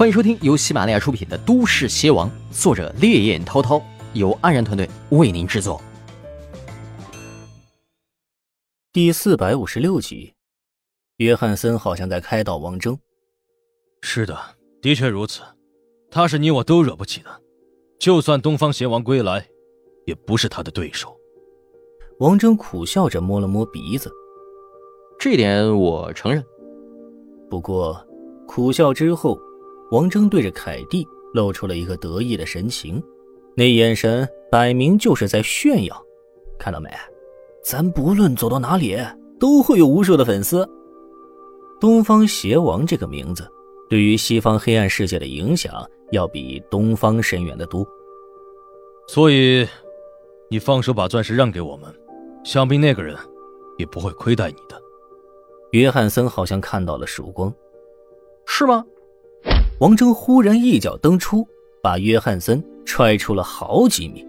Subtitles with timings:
[0.00, 3.82] 欢迎收听由喜马拉雅出品的《都市邪王》，作者烈焰滔滔，
[4.14, 5.78] 由安然团队为您制作。
[8.94, 10.32] 第四百五十六集，
[11.18, 12.98] 约翰森好像在开导王峥。
[14.00, 14.38] 是的，
[14.80, 15.42] 的确如此，
[16.10, 17.28] 他是你我都惹不起的，
[17.98, 19.46] 就算东方邪王归来，
[20.06, 21.14] 也不是他的对手。
[22.20, 24.10] 王峥苦笑着摸了摸鼻子，
[25.18, 26.42] 这点我承认。
[27.50, 28.02] 不过，
[28.48, 29.38] 苦笑之后，
[29.90, 33.02] 王峥对着凯蒂露出了一个得意的神情，
[33.56, 36.04] 那眼神摆明就是在炫耀。
[36.58, 36.90] 看到没？
[37.62, 38.96] 咱不论走到哪里，
[39.38, 40.68] 都会有无数的粉丝。
[41.80, 43.46] 东方邪王这个名字，
[43.88, 45.72] 对于西方黑暗世界的影响，
[46.12, 47.86] 要比东方深远的多。
[49.08, 49.66] 所以，
[50.48, 51.92] 你放手把钻石让给我们，
[52.44, 53.16] 想必那个人
[53.76, 54.80] 也不会亏待你的。
[55.72, 57.52] 约翰森好像看到了曙光，
[58.46, 58.84] 是吗？
[59.80, 61.46] 王峥忽然一脚蹬出，
[61.82, 64.26] 把约翰森踹出了好几米。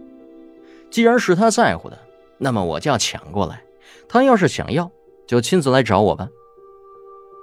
[0.89, 1.97] 既然是他在乎的。
[2.43, 3.63] 那么我就要抢过来，
[4.07, 4.89] 他要是想要，
[5.27, 6.27] 就亲自来找我吧。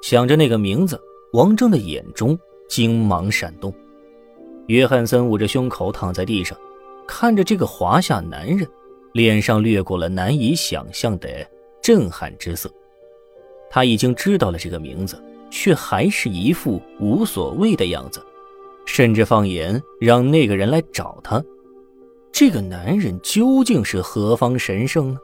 [0.02, 1.00] 想着那个名字，
[1.34, 2.36] 王峥的眼中
[2.68, 3.72] 精芒闪动。
[4.66, 6.58] 约翰森捂着胸口躺在地上，
[7.06, 8.66] 看着这个华夏男人，
[9.12, 11.28] 脸上掠过了难以想象的
[11.80, 12.68] 震撼之色。
[13.70, 18.24] 他已经知道了这个名字，却还是一副无所谓的样子，
[18.86, 21.42] 甚至放言让那个人来找他。
[22.30, 25.18] 这个男人究竟是何方神圣呢？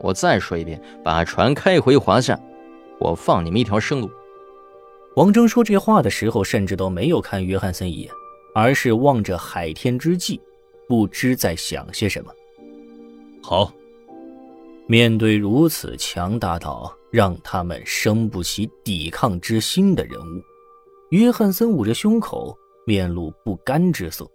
[0.00, 2.38] 我再说一遍，把船开回华夏，
[2.98, 4.10] 我放你们一条生路。
[5.16, 8.10] 王峥说这话的时候，甚至都没有看约翰森一眼，
[8.54, 10.40] 而是望着海天之际，
[10.88, 12.32] 不知在想些什么。
[13.42, 13.72] 好，
[14.90, 20.42] 面对如此强大到让他们生不起抵抗之心的人物，
[21.10, 24.28] 约翰森捂着胸口，面露不甘之色。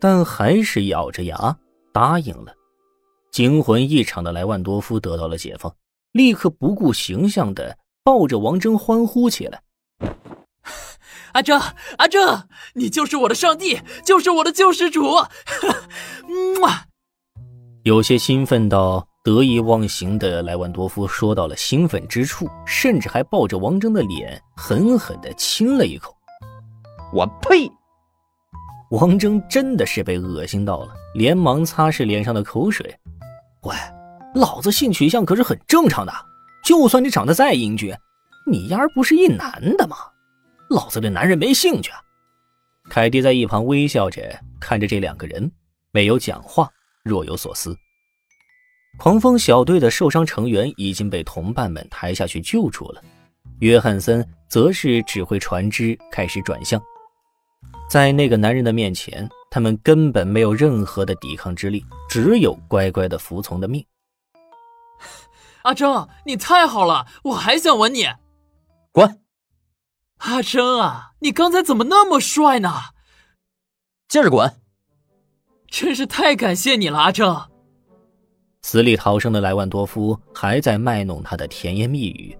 [0.00, 1.54] 但还是咬着牙
[1.92, 2.54] 答应了。
[3.30, 5.70] 惊魂一场的莱万多夫得到了解放，
[6.12, 9.60] 立刻不顾形象的抱着王峥欢呼起来
[11.34, 11.60] ：“阿正，
[11.98, 15.02] 阿正，你就是我的上帝，就是我的救世主！”
[17.84, 26.16] 有些兴奋到得意忘形的莱万多夫说到了兴奋之处，甚至还抱着王峥的脸狠狠的亲了一口。
[27.12, 27.70] 我呸！
[28.90, 32.98] 王峥真的是被恶心到了，连忙擦拭脸上的口水。
[33.64, 33.76] 喂，
[34.34, 36.12] 老子性取向可是很正常的，
[36.64, 37.94] 就算你长得再英俊，
[38.50, 39.98] 你丫儿不是一男的吗？
[40.70, 41.90] 老子对男人没兴趣。
[41.90, 41.98] 啊
[42.88, 44.22] 凯蒂在一旁微笑着
[44.58, 45.52] 看着这两个人，
[45.92, 46.66] 没有讲话，
[47.04, 47.76] 若有所思。
[48.96, 53.02] 狂风小队的受伤成员已经被同伴们抬下去救出了，
[53.60, 56.80] 约翰森则是指挥船只开始转向。
[57.88, 63.84] 在那个男人的面前，他们根本没有任何的抵抗之力，只有乖乖的服从的命。
[65.62, 68.06] 阿征，你太好了，我还想吻你。
[68.92, 69.20] 滚！
[70.18, 72.72] 阿征啊，你刚才怎么那么帅呢？
[74.08, 74.60] 接着滚！
[75.68, 77.48] 真是太感谢你了，阿征。
[78.62, 82.36] 死里逃生的莱万多夫还在卖弄他的甜言蜜语，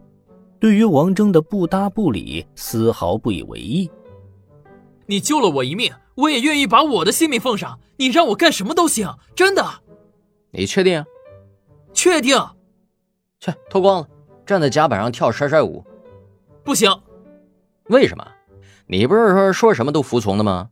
[0.61, 3.91] 对于王峥的不搭不理，丝毫不以为意。
[5.07, 7.79] 你救了我一命，我也愿意把我的性命奉上。
[7.97, 9.65] 你让我干什么都行，真的。
[10.51, 11.05] 你确定？
[11.93, 12.39] 确定。
[13.41, 14.09] 去脱光了，
[14.45, 15.85] 站在甲板上跳甩甩舞。
[16.63, 16.91] 不行。
[17.87, 18.27] 为什么？
[18.87, 20.69] 你不是说说什么都服从的吗？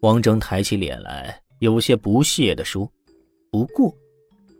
[0.00, 2.90] 王峥抬起脸来，有些不屑地说。
[3.50, 3.94] 不过，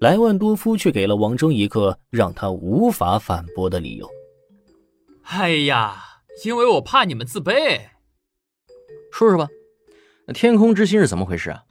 [0.01, 4.11] 莱万多夫却给了王峥一个让他无法反驳的理由。
[5.25, 6.03] 哎呀，
[6.43, 7.79] 因为我怕你们自卑。
[9.13, 9.47] 说说吧，
[10.27, 11.63] 那天空之心是怎么回事啊？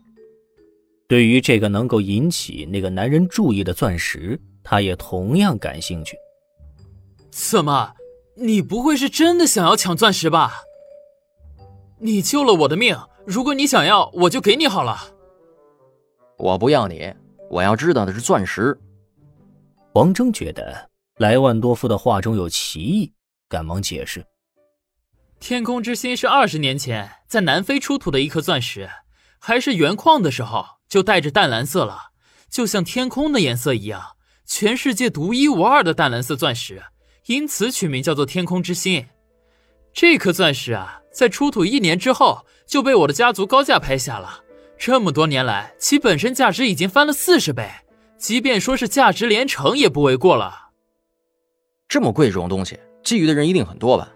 [1.08, 6.16] 对于这个能够引起那个男人注意的钻石，他也同样感兴趣。
[7.32, 7.96] 怎么，
[8.36, 10.62] 你不会是真的想要抢钻石吧？
[11.98, 15.16] 你救了我的命，如果你想要，我就给你好了。
[16.38, 17.12] 我不要你，
[17.50, 18.78] 我要知道的是钻石。
[19.94, 23.12] 王峥觉得莱万多夫的话中有歧义，
[23.48, 24.24] 赶忙解释。
[25.40, 28.90] 天空之心是二十年前在南非出土的一颗钻石，
[29.40, 32.12] 还是原矿的时候就带着淡蓝色了，
[32.50, 34.02] 就像天空的颜色一样，
[34.46, 36.84] 全世界独一无二的淡蓝色钻石，
[37.26, 39.06] 因此取名叫做天空之心。
[39.94, 44.44] 这颗钻石啊，在出土一年之后就被我的家族高价拍下了，
[44.80, 47.70] 这么多年来，其本身价值已经翻了四十倍，
[48.18, 50.70] 即便说是价值连城也不为过了。
[51.90, 54.10] 这么贵重的东西，觊觎的人一定很多吧？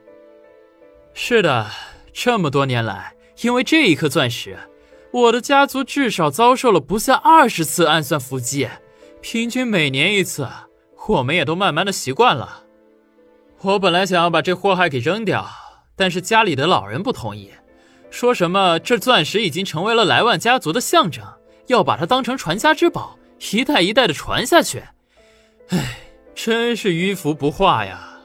[1.14, 1.70] 是的，
[2.14, 4.58] 这么多年来，因为这一颗钻石，
[5.12, 8.70] 我的家族至少遭受了不下二十次暗算伏击，
[9.20, 10.48] 平均每年一次。
[11.10, 12.64] 我们也都慢慢的习惯了。
[13.60, 15.46] 我本来想要把这祸害给扔掉，
[15.98, 17.52] 但是家里的老人不同意，
[18.14, 21.24] 说什么这钻石已经成为了莱万家族的象征，
[21.66, 23.18] 要把它当成传家之宝，
[23.52, 24.84] 一代一代的传下去。
[25.70, 25.98] 唉，
[26.36, 28.20] 真是迂腐不化呀！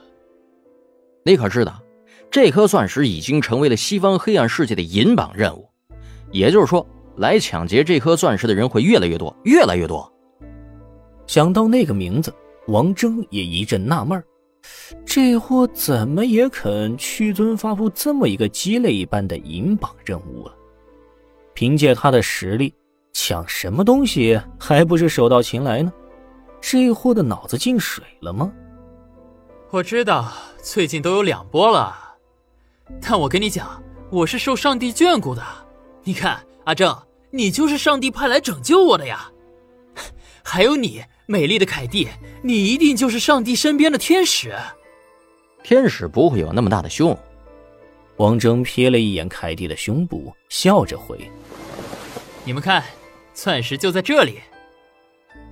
[1.25, 1.81] 你可知道？
[2.29, 5.67] 这颗钻石已经成为了西方黑暗世界的银榜任务，
[6.31, 6.87] 也就是说，
[7.17, 10.07] 来抢劫这颗钻石的人会越来越多，越来越多。
[11.25, 12.31] 想到那个名字，
[12.67, 14.23] 王峥也一阵纳闷
[15.09, 20.53] 这货怎么也肯屈尊发布这么一个鸡肋一般的银榜任务了？
[21.55, 22.71] 凭借他的实力，
[23.11, 25.91] 抢什么东西还不是手到擒来呢？
[26.61, 28.53] 这货的脑子进水了吗？
[29.71, 31.91] 我知道，最近都有两波了。
[33.01, 35.43] 但我跟你讲，我是受上帝眷顾的。
[36.03, 36.95] 你看，阿正，
[37.31, 39.31] 你就是上帝派来拯救我的呀。
[40.45, 42.07] 还有你，美丽的凯蒂，
[42.43, 44.53] 你一定就是上帝身边的天使。
[45.63, 47.17] 天使不会有那么大的胸。
[48.17, 51.19] 王峥瞥了一眼凯蒂的胸部，笑着回
[52.43, 52.83] ：“你们看，
[53.33, 54.39] 钻石就在这里。”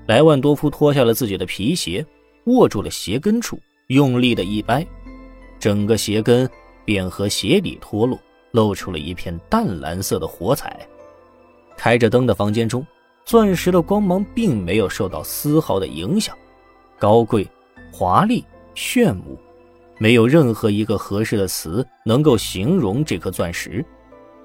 [0.07, 2.06] 莱万多夫脱下了自己的皮鞋，
[2.45, 4.86] 握住了鞋跟处，用力的一掰，
[5.59, 6.50] 整个鞋跟。
[6.86, 8.18] 便和鞋底脱落，
[8.51, 10.88] 露出了一片淡蓝色的火彩。
[11.75, 12.88] 开着灯的房间中，
[13.25, 16.33] 钻石的光芒并没有受到丝毫的影响，
[16.98, 17.45] 高贵、
[17.92, 18.42] 华丽、
[18.74, 19.38] 炫目，
[19.98, 23.84] 没有任何一个合适的词能够形容这颗钻石。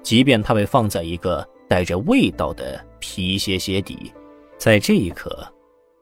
[0.01, 4.11] 即便它被放在一个带着味道的皮鞋鞋底，
[4.57, 5.47] 在这一刻，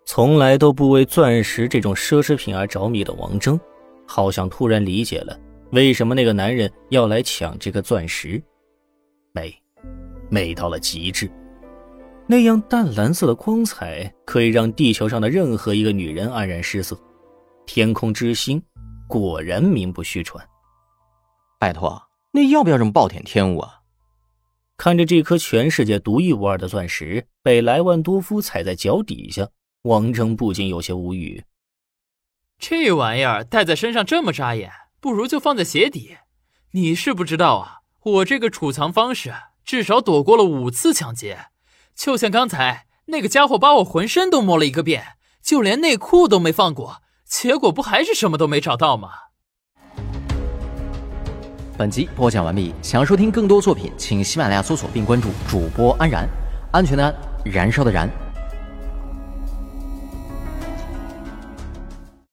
[0.06, 3.60] 从来都不为钻石这种奢侈品而着迷的王峥，
[4.08, 5.38] 好像突然理解了。
[5.72, 8.42] 为什么那个男人要来抢这颗钻石？
[9.34, 9.54] 美，
[10.30, 11.30] 美到了极致。
[12.28, 16.98] 那样淡蓝色的光彩可以让地球上的任何一个女人黯然失色。
[17.66, 18.62] 天空之星，
[19.12, 20.48] 果然名不虚传。
[21.60, 23.82] 拜托，那要不要这么暴殄天物啊？
[24.78, 29.50] 看着这颗全世界独一无二的钻石被莱万多夫踩在脚底下，
[29.82, 31.44] 王峥不禁有些无语。
[32.58, 34.72] 这玩意儿戴在身上这么扎眼。
[35.02, 36.18] 不如就放在鞋底。
[36.74, 39.34] 你是不知道啊，我这个储藏方式
[39.66, 41.48] 至少躲过了五次抢劫。
[41.96, 47.02] 就像刚才那个家伙把我浑身都摸了一个遍，就连内裤都没放过，
[47.32, 49.10] 结果不还是什么都没找到吗？
[51.78, 52.76] 本集播讲完毕。
[52.82, 56.28] 想要收听更多作品，请喜马拉雅搜索并关注主播安然，
[56.74, 58.10] 安全的安，燃烧的燃。